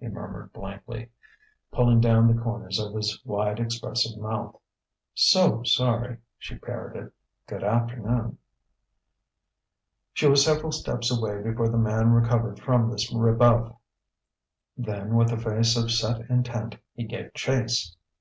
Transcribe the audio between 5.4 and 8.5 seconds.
sorry," she parroted. "G'dafternoon."